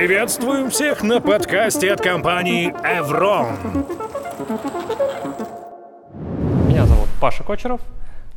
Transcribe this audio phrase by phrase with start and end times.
[0.00, 3.52] Приветствуем всех на подкасте от компании Evron.
[6.66, 7.82] Меня зовут Паша Кочеров.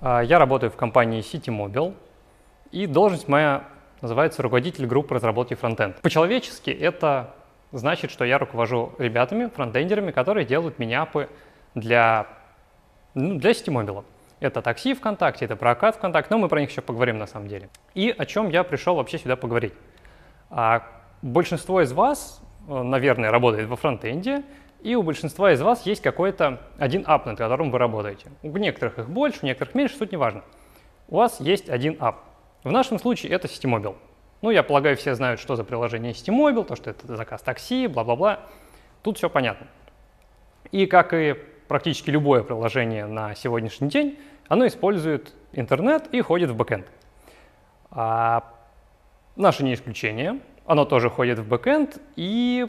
[0.02, 1.96] А, Я работаю в компании City Mobile.
[2.73, 3.63] И должность моя
[4.02, 6.02] называется руководитель группы разработки фронтенд.
[6.02, 7.34] По-человечески это
[7.71, 11.30] значит, что я руковожу ребятами, фронтендерами, которые делают миниапы
[11.75, 12.27] для,
[13.14, 14.04] ну, для City Mobile.
[14.41, 17.70] Это такси ВКонтакте, это прокат ВКонтакте, но мы про них еще поговорим на самом деле.
[17.95, 19.72] И о чем я пришел вообще сюда поговорить.
[21.23, 24.44] Большинство из вас, э, наверное, работает во фронтенде,
[24.81, 28.30] и у большинства из вас есть какой-то один ап, над которым вы работаете.
[28.41, 30.44] У некоторых их больше, у некоторых меньше, суть не важно.
[31.08, 32.26] У вас есть один ап.
[32.66, 33.95] В нашем случае это Mobile.
[34.41, 38.42] Ну, я полагаю, все знают, что за приложение Mobile, то, что это заказ такси, бла-бла-бла.
[39.02, 39.67] Тут все понятно.
[40.72, 41.38] И как и
[41.70, 44.20] практически любое приложение на сегодняшний день,
[44.50, 46.85] оно использует интернет и ходит в backend.
[47.92, 48.44] А
[49.36, 50.40] наше не исключение.
[50.66, 52.67] Оно тоже ходит в backend, и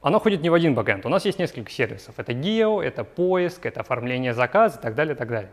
[0.00, 1.06] оно ходит не в один backend.
[1.06, 2.18] У нас есть несколько сервисов.
[2.18, 5.50] Это geo, это поиск, это оформление заказа и так далее, и так далее.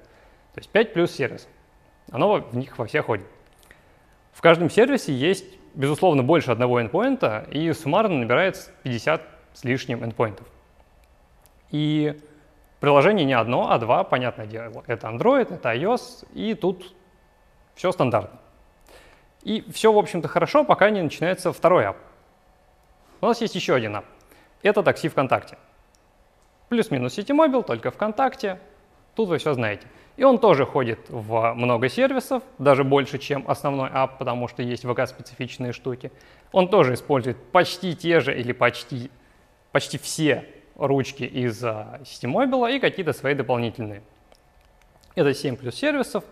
[0.53, 1.47] То есть 5 плюс сервис.
[2.11, 3.25] Оно в них во все ходит.
[4.31, 9.21] В каждом сервисе есть, безусловно, больше одного endpoint, и суммарно набирается 50
[9.53, 10.45] с лишним endpoint ов.
[11.71, 12.19] И
[12.79, 14.83] приложение не одно, а два, понятное дело.
[14.85, 16.93] Это Android, это iOS, и тут
[17.73, 18.39] все стандартно.
[19.45, 21.97] И все, в общем-то, хорошо, пока не начинается второй ап.
[23.21, 24.05] У нас есть еще один ап.
[24.63, 25.59] Это такси ВКонтакте.
[26.67, 28.59] Плюс-минус Mobile, только ВКонтакте.
[29.13, 29.85] Тут вы все знаете.
[30.17, 34.83] И он тоже ходит в много сервисов, даже больше, чем основной ап, потому что есть
[34.83, 36.11] ВК-специфичные штуки.
[36.51, 39.11] Он тоже использует почти те же или почти,
[39.71, 44.01] почти все ручки из uh, Mobile и какие-то свои дополнительные.
[45.13, 46.23] Это 7 плюс сервисов,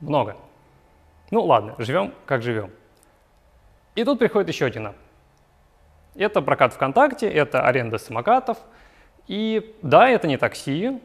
[0.00, 0.36] много.
[1.32, 2.70] Ну ладно, живем как живем.
[3.94, 4.96] И тут приходит еще один ап.
[6.14, 8.58] Это прокат ВКонтакте, это аренда самокатов.
[9.28, 11.00] И да, это не такси,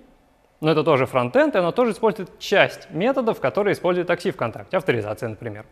[0.59, 5.29] но это тоже фронтенд, и оно тоже использует часть методов, которые использует такси ВКонтакте, авторизация,
[5.29, 5.65] например.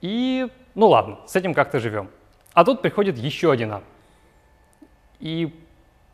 [0.00, 2.08] И, ну ладно, с этим как-то живем.
[2.54, 3.84] А тут приходит еще один ап.
[5.20, 5.54] И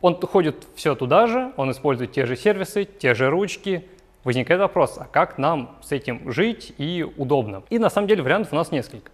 [0.01, 3.89] он ходит все туда же, он использует те же сервисы, те же ручки.
[4.23, 7.63] Возникает вопрос, а как нам с этим жить и удобно?
[7.71, 9.11] И на самом деле вариантов у нас несколько.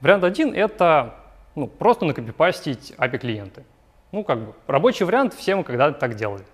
[0.00, 1.14] Вариант один— это
[1.54, 3.64] ну, просто накопипастить API-клиенты.
[4.10, 6.44] Ну, как бы, рабочий вариант, все мы когда-то так делали.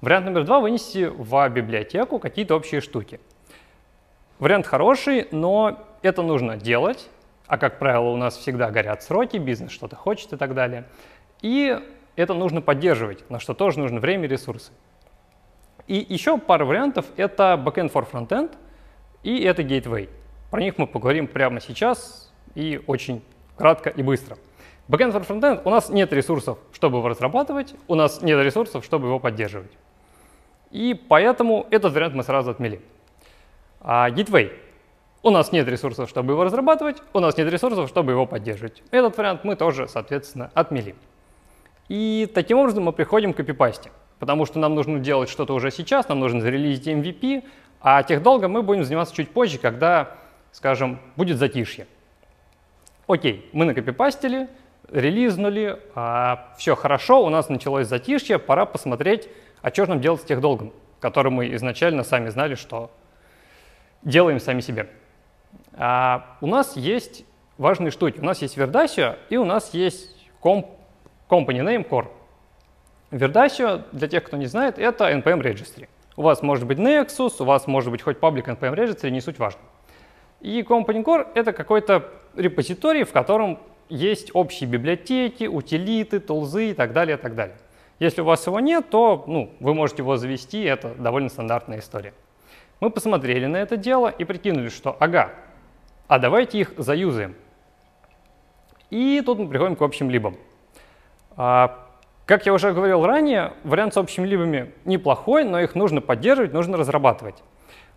[0.00, 3.20] Вариант номер два— вынести в библиотеку какие-то общие штуки.
[4.38, 7.08] Вариант хороший, но это нужно делать,
[7.46, 10.84] а как правило у нас всегда горят сроки, бизнес что-то хочет и так далее.
[11.42, 11.78] И
[12.14, 14.70] это нужно поддерживать, на что тоже нужно время и ресурсы.
[15.90, 18.52] И еще пара вариантов— это backend for frontend
[19.24, 20.08] и это gateway.
[20.52, 23.24] Про них мы поговорим прямо сейчас и очень
[23.56, 24.38] кратко и быстро.
[24.86, 29.08] Backend for frontend у нас нет ресурсов, чтобы его разрабатывать, у нас нет ресурсов, чтобы
[29.08, 29.72] его поддерживать.
[30.70, 32.80] И поэтому этот вариант мы сразу отмели.
[33.80, 34.52] А Gateway.
[35.24, 38.80] У нас нет ресурсов, чтобы его разрабатывать, у нас нет ресурсов, чтобы его поддерживать.
[38.92, 40.94] Этот вариант мы тоже, соответственно, отмели.
[41.88, 43.90] И таким образом мы приходим к копипасте,
[44.20, 47.42] потому что нам нужно делать что-то уже сейчас, нам нужно зарелизить MVP,
[47.80, 50.16] а техдолго мы будем заниматься чуть позже, когда,
[50.52, 51.88] скажем, будет затишье.
[53.08, 54.48] Окей, мы накопипастили,
[54.88, 59.28] релизнули, а, все хорошо, у нас началось затишье, пора посмотреть,
[59.62, 62.92] а что же нам делать с тех долгом, который мы изначально сами знали, что
[64.02, 64.88] делаем сами себе?
[65.72, 67.24] А у нас есть
[67.58, 68.18] важные штуки.
[68.20, 70.66] У нас есть Verdasio и у нас есть comp,
[71.28, 72.08] Company Name Core.
[73.10, 75.88] Verdasio, для тех, кто не знает, это NPM Registry.
[76.16, 79.38] У вас может быть Nexus, у вас может быть хоть Public NPM Registry, не суть
[79.38, 79.60] важно.
[80.40, 86.92] И Company Core— это какой-то репозиторий, в котором есть общие библиотеки, утилиты, тулзы и так
[86.92, 87.56] далее, и так далее.
[87.98, 92.14] Если у вас его нет, то ну, вы можете его завести, это довольно стандартная история.
[92.78, 95.32] Мы посмотрели на это дело и прикинули, что ага,
[96.08, 97.34] а давайте их заюзаем.
[98.88, 100.36] И тут мы приходим к общим либам.
[101.36, 101.89] А,
[102.30, 106.76] как я уже говорил ранее, вариант с общими либами неплохой, но их нужно поддерживать, нужно
[106.76, 107.42] разрабатывать.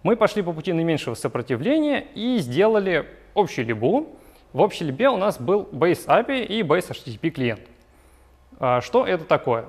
[0.01, 4.17] Мы пошли по пути наименьшего сопротивления и сделали общую либу.
[4.51, 7.61] В общей либе у нас был Base API и Base HTTP клиент.
[8.59, 9.65] А, что это такое?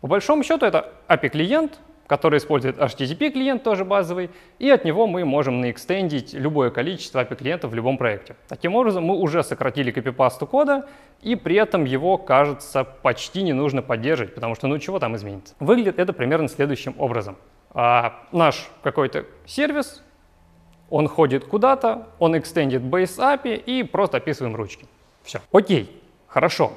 [0.00, 5.60] По большому счету это API-клиент, который использует HTTP-клиент, тоже базовый, и от него мы можем
[5.60, 8.36] наэкстендить любое количество API-клиентов в любом проекте.
[8.48, 10.88] Таким образом, мы уже сократили копипасту кода,
[11.22, 15.54] и при этом его, кажется, почти не нужно поддерживать, потому что ну чего там изменится.
[15.60, 17.36] Выглядит это примерно следующим образом.
[17.70, 20.02] А, наш какой-то сервис,
[20.90, 24.86] он ходит куда-то, он экстендит base API и просто описываем ручки.
[25.24, 25.40] Все.
[25.50, 26.02] Окей,
[26.36, 26.74] Хорошо.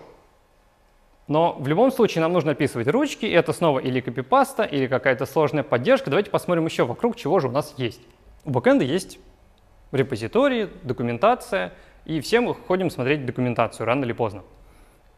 [1.30, 5.28] Но в любом случае нам нужно описывать ручки, и это снова или копипаста, или какая-то
[5.28, 6.10] сложная поддержка.
[6.10, 8.02] Давайте посмотрим еще вокруг, чего же у нас есть.
[8.46, 9.20] У бэкэнда есть
[9.92, 11.74] репозитории, документация,
[12.06, 14.42] и все мы ходим смотреть документацию рано или поздно.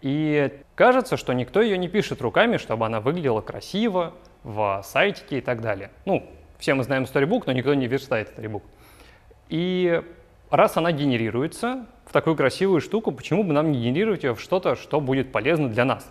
[0.02, 4.14] И кажется, что никто ее не пишет руками, чтобы она выглядела красиво,
[4.44, 5.92] в сайтике и так далее.
[6.06, 8.64] Ну, все мы знаем Storybook, но никто не верстает Storybook.
[9.48, 10.04] И
[10.52, 14.76] раз она генерируется в такую красивую штуку, почему бы нам не генерировать ее в что-то,
[14.76, 16.08] что будет полезно для нас?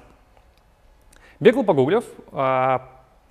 [1.38, 2.88] Бегло погуглив, а,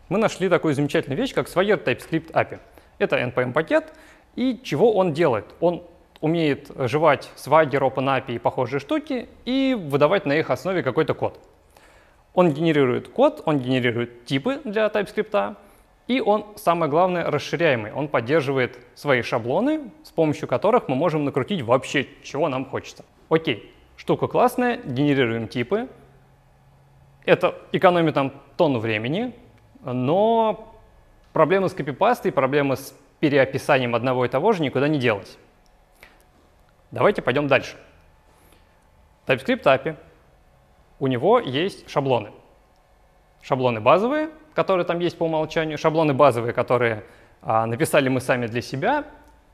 [0.07, 2.59] мы нашли такую замечательную вещь, как Swagger TypeScript API.
[2.99, 3.93] Это NPM-пакет,
[4.35, 5.45] и чего он делает?
[5.59, 5.83] Он
[6.21, 11.39] умеет жевать Swagger, OpenAPI и похожие штуки и выдавать на их основе какой-то код.
[12.33, 15.55] Он генерирует код, он генерирует типы для TypeScript,
[16.09, 17.93] и он, самое главное, расширяемый.
[17.93, 23.05] Он поддерживает свои шаблоны, с помощью которых мы можем накрутить вообще, чего нам хочется.
[23.29, 25.87] Окей, штука классная, генерируем типы.
[27.25, 29.35] Это экономит нам тонну времени,
[29.83, 30.73] но
[31.31, 35.37] проблемы с копипастой, проблемы с переописанием одного и того же никуда не делась.
[36.89, 37.77] Давайте пойдем дальше.
[39.27, 39.95] TypeScript API
[40.99, 42.31] у него есть шаблоны.
[43.43, 47.05] Шаблоны базовые, которые там есть по умолчанию, шаблоны базовые, которые
[47.41, 49.05] а, написали мы сами для себя,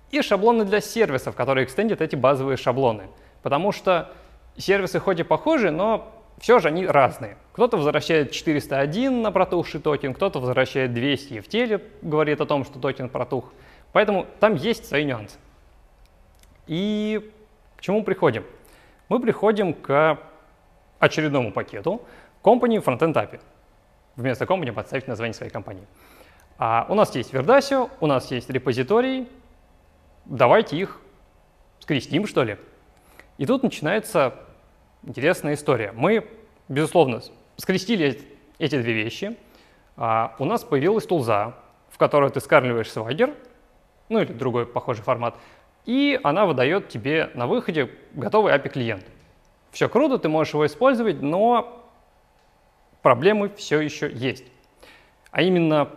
[0.10, 3.04] и шаблоны для сервисов, которые extend ят эти базовые шаблоны.
[3.44, 4.12] Потому что
[4.58, 7.38] сервисы хоть и похожи, но все же они разные.
[7.54, 12.66] Кто-то возвращает 401 на протухший токен, кто-то возвращает 200 и в теле говорит о том,
[12.66, 13.54] что токен протух.
[13.94, 15.38] Поэтому там есть свои нюансы.
[16.66, 17.32] И
[17.76, 18.44] к чему приходим?
[19.10, 20.18] Мы приходим к
[20.98, 22.02] очередному пакету
[22.44, 23.40] Company Frontend API.
[24.16, 25.86] Вместо Company подставить название своей компании.
[26.58, 29.28] А у нас есть Verdasio, у нас есть репозиторий.
[30.26, 31.00] Давайте их
[31.80, 32.58] скрестим, что ли.
[33.38, 34.36] И тут начинается
[35.04, 35.92] интересная история.
[35.92, 36.28] Мы,
[36.70, 37.22] безусловно,
[37.58, 38.22] скрестили
[38.58, 39.38] эти две вещи.
[39.98, 41.56] А у нас появилась тулза,
[41.90, 43.34] в которой ты скармливаешь свагер,
[44.10, 45.36] ну или другой похожий формат,
[45.86, 49.06] и она выдает тебе на выходе готовый API-клиент.
[49.72, 51.85] Все круто, ты можешь его использовать, но
[53.06, 54.46] проблемы все еще есть.
[55.30, 55.90] А именно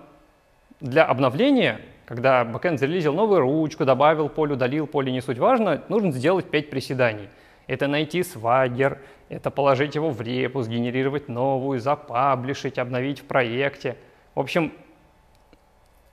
[0.78, 6.12] для обновления, когда бэкэнд зарелизил новую ручку, добавил поле, удалил поле, не суть важно, нужно
[6.12, 7.30] сделать 5 приседаний.
[7.66, 8.98] Это найти свагер,
[9.30, 13.96] это положить его в репу, сгенерировать новую, запаблишить, обновить в проекте.
[14.34, 14.70] В общем,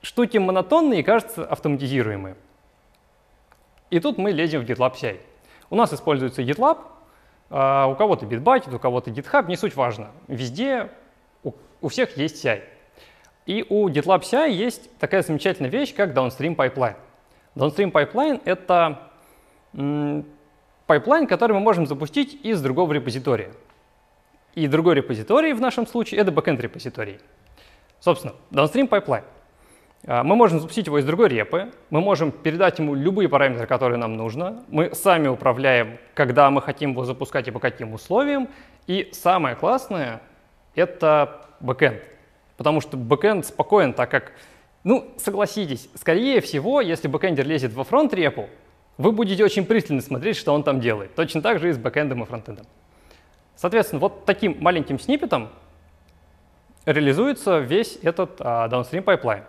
[0.02, 2.38] штуки монотонные и, кажется, автоматизируемые.
[3.90, 5.20] И тут мы лезем в GitLab CI.
[5.70, 6.78] У нас используется GitLab,
[7.50, 10.12] а, у кого-то Bitbucket, у кого-то GitHub, не суть важно.
[10.28, 10.90] Везде
[11.44, 12.62] у, у всех есть CI.
[13.46, 16.96] И у GitLab CI есть такая замечательная вещь, как Downstream Pipeline.
[17.56, 19.12] Downstream Pipeline— это
[20.88, 23.52] pipeline, который мы можем запустить из другого репозитория.
[24.56, 27.20] И другой репозиторий в нашем случае— это backend репозиторий.
[28.00, 29.24] Собственно, Downstream Pipeline.
[30.08, 33.98] А, мы можем запустить его из другой репы, мы можем передать ему любые параметры, которые
[33.98, 34.64] нам нужно.
[34.68, 38.48] Мы сами управляем, когда мы хотим его запускать и по каким условиям.
[38.88, 40.22] И самое классное—
[40.76, 42.02] это backend.
[42.58, 44.34] Потому что backend спокоен, так как,
[44.84, 48.48] ну, согласитесь, скорее всего, если backend ер лезет во front-репу,
[48.98, 51.16] вы будете очень пристально смотреть, что он там делает.
[51.16, 52.66] Точно так же и с backend ом и frontend ом.
[53.56, 55.50] Соответственно, вот таким маленьким snippet ом
[56.86, 59.44] реализуется весь этот а, downstream pipeline.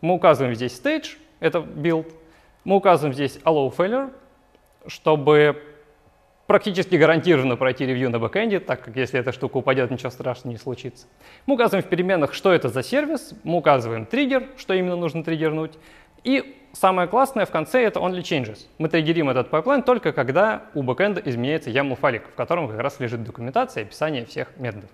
[0.00, 2.12] Мы указываем здесь stage, это build.
[2.64, 4.12] Мы указываем здесь allow failure,
[4.86, 5.62] чтобы
[6.46, 10.52] практически гарантированно пройти ревью на backend е, так как если эта штука упадет, ничего страшного
[10.52, 11.06] не случится.
[11.46, 15.72] Мы указываем в переменных, что это за сервис, мы указываем триггер, что именно нужно триггернуть,
[16.24, 18.66] и самое классное в конце это only changes.
[18.78, 22.78] Мы триггерим этот pipeline только когда у backend а изменяется YAML файлик, в котором как
[22.78, 24.90] раз лежит документация и описание всех методов.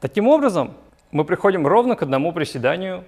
[0.00, 0.74] Таким образом,
[1.12, 3.04] мы приходим ровно к одному приседанию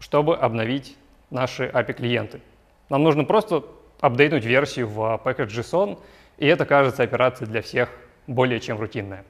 [0.00, 0.96] чтобы обновить
[1.30, 2.40] наши API-клиенты.
[2.88, 3.64] Нам нужно просто
[4.00, 5.98] апдейтнуть версию в package.json,
[6.38, 7.90] и это, кажется, операция для всех
[8.26, 9.24] более чем рутинная.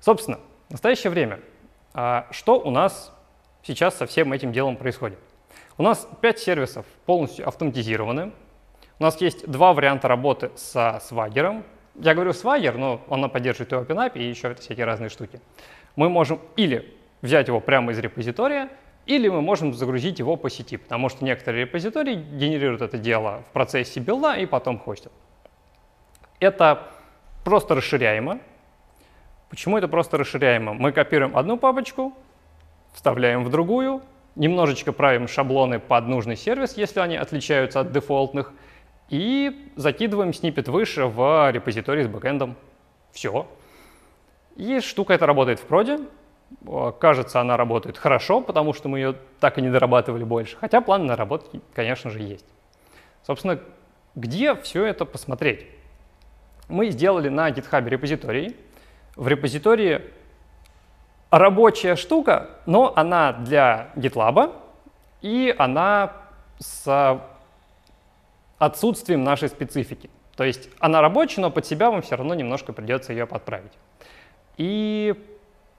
[0.00, 0.38] Собственно,
[0.68, 1.40] в настоящее время,
[1.94, 3.12] а, что у нас
[3.62, 5.18] сейчас со всем этим делом происходит?
[5.78, 8.32] У нас 5 сервисов полностью автоматизированы.
[8.98, 11.64] У нас есть два варианта работы со свагером.
[11.96, 15.40] Я говорю свагер, но он поддерживает и OpenAPI, и еще всякие разные штуки.
[15.96, 18.68] Мы можем или взять его прямо из репозитория,
[19.06, 23.52] или мы можем загрузить его по сети, потому что некоторые репозитории генерируют это дело в
[23.52, 25.12] процессе билда и потом хостят.
[26.40, 26.88] Это
[27.44, 28.40] просто расширяемо.
[29.50, 30.74] Почему это просто расширяемо?
[30.74, 32.14] Мы копируем одну папочку,
[32.92, 34.02] вставляем в другую,
[34.36, 38.52] немножечко правим шаблоны под нужный сервис, если они отличаются от дефолтных,
[39.10, 42.56] и закидываем снипет выше в репозиторий с бэкэндом.
[43.12, 43.46] Все.
[44.56, 46.00] И штука эта работает в проде.
[46.98, 50.56] Кажется, она работает хорошо, потому что мы ее так и не дорабатывали больше.
[50.56, 52.46] Хотя планы наработки, конечно же, есть.
[53.26, 53.58] Собственно,
[54.14, 55.66] где все это посмотреть?
[56.68, 58.56] Мы сделали на GitHub репозиторий.
[59.16, 60.02] В репозитории
[61.30, 64.54] рабочая штука, но она для GitLab,
[65.20, 66.12] и она
[66.58, 67.20] с
[68.58, 70.10] отсутствием нашей специфики.
[70.36, 73.72] То есть она рабочая, но под себя вам все равно немножко придется ее подправить.
[74.56, 75.14] И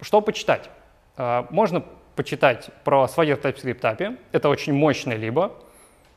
[0.02, 0.70] что почитать?
[1.18, 1.84] А, Можно
[2.16, 4.18] почитать про Swagger TypeScript API.
[4.32, 5.52] Это очень мощная либо.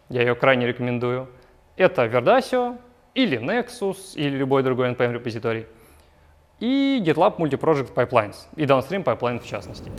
[0.09, 1.29] Я ее крайне рекомендую.
[1.77, 2.79] Это Verdasio
[3.15, 5.67] или Nexus или любой другой NPM репозиторий.
[6.61, 9.91] И GitLab Multi-Project Pipelines и Downstream Pipeline в частности.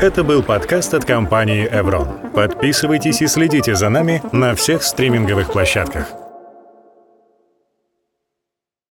[0.00, 2.30] Это был подкаст от компании Evron.
[2.32, 6.19] Подписывайтесь и следите за нами на всех стриминговых площадках.